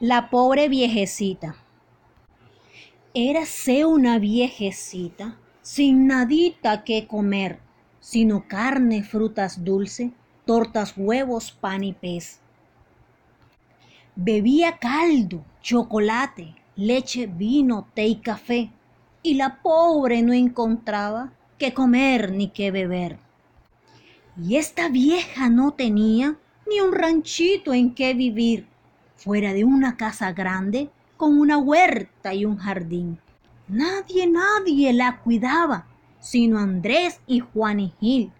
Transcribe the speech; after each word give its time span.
La 0.00 0.28
pobre 0.28 0.68
viejecita. 0.68 1.54
Érase 3.14 3.86
una 3.86 4.18
viejecita 4.18 5.38
sin 5.62 6.08
nadita 6.08 6.82
que 6.82 7.06
comer, 7.06 7.60
sino 8.00 8.48
carne, 8.48 9.04
frutas 9.04 9.64
dulce, 9.64 10.10
tortas, 10.46 10.94
huevos, 10.96 11.52
pan 11.52 11.84
y 11.84 11.92
pez. 11.92 12.40
Bebía 14.16 14.78
caldo, 14.78 15.44
chocolate, 15.62 16.56
leche, 16.74 17.28
vino, 17.28 17.86
té 17.94 18.08
y 18.08 18.16
café, 18.16 18.72
y 19.22 19.34
la 19.34 19.62
pobre 19.62 20.22
no 20.22 20.32
encontraba 20.32 21.32
qué 21.56 21.72
comer 21.72 22.32
ni 22.32 22.48
qué 22.48 22.72
beber. 22.72 23.16
Y 24.42 24.56
esta 24.56 24.88
vieja 24.88 25.48
no 25.50 25.70
tenía 25.70 26.36
ni 26.68 26.80
un 26.80 26.92
ranchito 26.92 27.72
en 27.72 27.94
que 27.94 28.12
vivir, 28.12 28.66
fuera 29.24 29.54
de 29.54 29.64
una 29.64 29.96
casa 29.96 30.32
grande 30.32 30.90
con 31.16 31.40
una 31.40 31.56
huerta 31.56 32.34
y 32.34 32.44
un 32.44 32.58
jardín. 32.58 33.18
Nadie, 33.68 34.26
nadie 34.26 34.92
la 34.92 35.22
cuidaba, 35.22 35.86
sino 36.20 36.58
Andrés 36.58 37.20
y 37.26 37.40
Juan 37.40 37.80
y 37.80 37.94
Gil, 37.98 38.32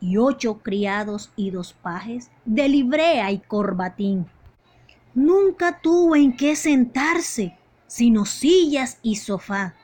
y 0.00 0.18
ocho 0.18 0.58
criados 0.58 1.32
y 1.34 1.50
dos 1.50 1.72
pajes 1.72 2.30
de 2.44 2.68
librea 2.68 3.32
y 3.32 3.40
corbatín. 3.40 4.26
Nunca 5.14 5.80
tuvo 5.80 6.14
en 6.14 6.36
qué 6.36 6.54
sentarse, 6.54 7.58
sino 7.88 8.24
sillas 8.24 9.00
y 9.02 9.16
sofá, 9.16 9.74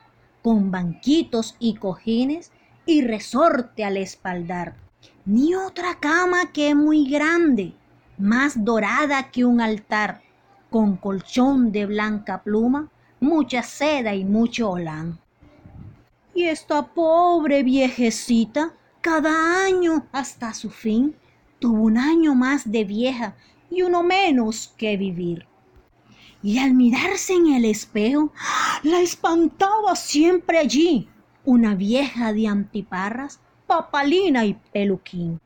con 0.41 0.71
banquitos 0.71 1.57
y 1.59 1.75
cojines 1.75 2.53
y 2.85 3.01
resorte 3.01 3.83
al 3.83 3.97
espaldar. 3.97 4.77
Ni 5.25 5.55
otra 5.55 5.99
cama 5.99 6.53
que 6.53 6.73
muy 6.73 7.09
grande, 7.09 7.73
más 8.17 8.63
dorada 8.63 9.29
que 9.29 9.43
un 9.43 9.59
altar, 9.59 10.21
con 10.77 10.95
colchón 10.95 11.71
de 11.71 11.87
blanca 11.87 12.43
pluma 12.43 12.91
mucha 13.19 13.63
seda 13.63 14.13
y 14.13 14.23
mucho 14.23 14.69
olán. 14.69 15.17
Y 16.35 16.43
esta 16.43 16.85
pobre 16.85 17.63
viejecita, 17.63 18.75
cada 19.01 19.65
año 19.65 20.05
hasta 20.11 20.53
su 20.53 20.69
fin, 20.69 21.15
tuvo 21.57 21.81
un 21.81 21.97
año 21.97 22.35
más 22.35 22.71
de 22.71 22.83
vieja 22.83 23.35
y 23.71 23.81
uno 23.81 24.03
menos 24.03 24.71
que 24.77 24.97
vivir. 24.97 25.47
Y 26.43 26.59
al 26.59 26.75
mirarse 26.75 27.33
en 27.33 27.47
el 27.55 27.65
espejo, 27.65 28.31
la 28.83 29.01
espantaba 29.01 29.95
siempre 29.95 30.59
allí 30.59 31.09
una 31.43 31.73
vieja 31.73 32.33
de 32.33 32.45
antiparras, 32.45 33.39
papalina 33.65 34.45
y 34.45 34.53
peluquín. 34.71 35.41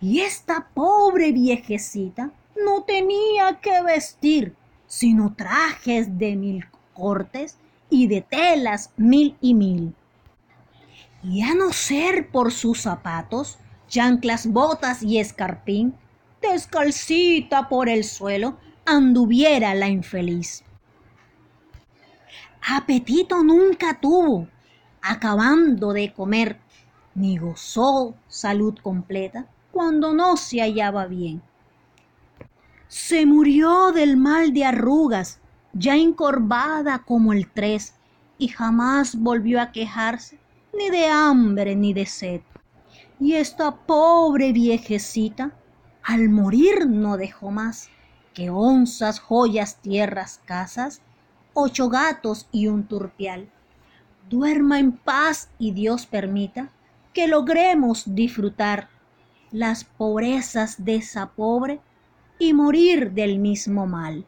Y 0.00 0.20
esta 0.20 0.68
pobre 0.72 1.32
viejecita 1.32 2.32
no 2.56 2.84
tenía 2.84 3.60
que 3.60 3.82
vestir 3.82 4.56
sino 4.90 5.34
trajes 5.36 6.18
de 6.18 6.34
mil 6.34 6.66
cortes 6.94 7.56
y 7.90 8.08
de 8.08 8.22
telas 8.22 8.92
mil 8.96 9.36
y 9.40 9.54
mil. 9.54 9.94
Y 11.22 11.42
a 11.42 11.54
no 11.54 11.72
ser 11.72 12.28
por 12.30 12.50
sus 12.50 12.80
zapatos, 12.80 13.60
chanclas, 13.86 14.48
botas 14.48 15.04
y 15.04 15.20
escarpín, 15.20 15.94
descalcita 16.42 17.68
por 17.68 17.88
el 17.88 18.02
suelo, 18.02 18.58
anduviera 18.84 19.76
la 19.76 19.88
infeliz. 19.88 20.64
Apetito 22.68 23.44
nunca 23.44 24.00
tuvo, 24.00 24.48
acabando 25.02 25.92
de 25.92 26.12
comer, 26.12 26.58
ni 27.14 27.38
gozó 27.38 28.16
salud 28.26 28.74
completa 28.82 29.46
cuando 29.70 30.12
no 30.14 30.36
se 30.36 30.58
hallaba 30.58 31.06
bien 31.06 31.42
se 32.90 33.24
murió 33.24 33.92
del 33.92 34.16
mal 34.16 34.52
de 34.52 34.64
arrugas, 34.64 35.38
ya 35.72 35.94
encorvada 35.94 37.04
como 37.04 37.32
el 37.32 37.48
tres, 37.48 37.94
y 38.36 38.48
jamás 38.48 39.14
volvió 39.14 39.60
a 39.60 39.70
quejarse 39.70 40.40
ni 40.76 40.90
de 40.90 41.06
hambre 41.06 41.76
ni 41.76 41.94
de 41.94 42.04
sed. 42.04 42.40
Y 43.20 43.34
esta 43.34 43.76
pobre 43.76 44.52
viejecita, 44.52 45.52
al 46.02 46.30
morir 46.30 46.88
no 46.88 47.16
dejó 47.16 47.52
más 47.52 47.90
que 48.34 48.50
onzas, 48.50 49.20
joyas, 49.20 49.76
tierras, 49.76 50.40
casas, 50.44 51.00
ocho 51.54 51.88
gatos 51.90 52.48
y 52.50 52.66
un 52.66 52.88
turpial. 52.88 53.48
Duerma 54.28 54.80
en 54.80 54.90
paz 54.90 55.48
y 55.60 55.70
Dios 55.70 56.06
permita 56.06 56.70
que 57.12 57.28
logremos 57.28 58.16
disfrutar 58.16 58.88
las 59.52 59.84
pobrezas 59.84 60.84
de 60.84 60.96
esa 60.96 61.30
pobre 61.30 61.80
y 62.40 62.54
morir 62.54 63.12
del 63.12 63.38
mismo 63.38 63.86
mal. 63.86 64.26